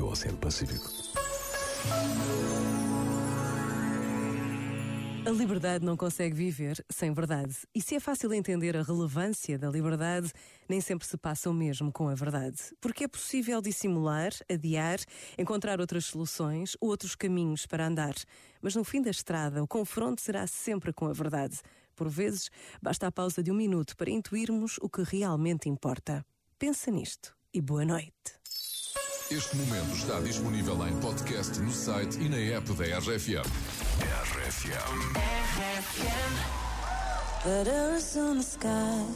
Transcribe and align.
que 0.00 0.04
o 0.04 0.08
Oceano 0.08 0.38
Pacífico. 0.38 0.90
A 5.26 5.30
liberdade 5.30 5.84
não 5.84 5.94
consegue 5.94 6.34
viver 6.34 6.82
sem 6.88 7.12
verdade. 7.12 7.54
E 7.74 7.82
se 7.82 7.94
é 7.94 8.00
fácil 8.00 8.32
entender 8.32 8.74
a 8.78 8.82
relevância 8.82 9.58
da 9.58 9.68
liberdade, 9.68 10.32
nem 10.66 10.80
sempre 10.80 11.06
se 11.06 11.18
passa 11.18 11.50
o 11.50 11.54
mesmo 11.54 11.92
com 11.92 12.08
a 12.08 12.14
verdade. 12.14 12.56
Porque 12.80 13.04
é 13.04 13.08
possível 13.08 13.60
dissimular, 13.60 14.32
adiar, 14.50 14.98
encontrar 15.36 15.80
outras 15.80 16.06
soluções, 16.06 16.74
outros 16.80 17.14
caminhos 17.14 17.66
para 17.66 17.86
andar. 17.86 18.14
Mas 18.62 18.74
no 18.74 18.84
fim 18.84 19.02
da 19.02 19.10
estrada, 19.10 19.62
o 19.62 19.68
confronto 19.68 20.22
será 20.22 20.46
sempre 20.46 20.94
com 20.94 21.08
a 21.08 21.12
verdade. 21.12 21.60
Por 21.94 22.08
vezes, 22.08 22.48
basta 22.80 23.06
a 23.06 23.12
pausa 23.12 23.42
de 23.42 23.52
um 23.52 23.54
minuto 23.54 23.94
para 23.98 24.10
intuirmos 24.10 24.78
o 24.80 24.88
que 24.88 25.02
realmente 25.02 25.68
importa. 25.68 26.24
Pensa 26.58 26.90
nisto 26.90 27.36
e 27.52 27.60
boa 27.60 27.84
noite. 27.84 28.39
Este 29.30 29.54
momento 29.54 29.94
está 29.94 30.18
disponível 30.18 30.84
em 30.88 30.96
podcast 30.96 31.56
no 31.60 31.70
site 31.70 32.18
e 32.18 32.28
na 32.28 32.56
app 32.56 32.68
da 32.72 32.98
RFM. 32.98 33.46
RFM. 34.26 34.90
Letters 37.46 38.16
on 38.16 38.38
the 38.38 38.42
sky, 38.42 39.06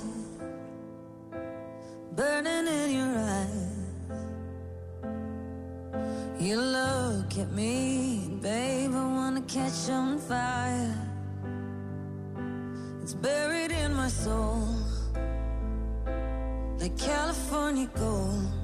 burning 2.12 2.68
in 2.68 2.92
your 2.96 3.18
eyes. 3.18 3.74
You 6.38 6.60
look 6.60 7.36
at 7.36 7.50
me, 7.52 8.38
babe, 8.40 8.94
I 8.94 9.04
wanna 9.04 9.42
catch 9.48 9.90
on 9.90 10.20
fire. 10.20 10.94
It's 13.02 13.14
buried 13.14 13.72
in 13.72 13.96
my 13.96 14.08
soul, 14.08 14.62
like 16.78 16.96
California 16.96 17.88
gold. 17.96 18.63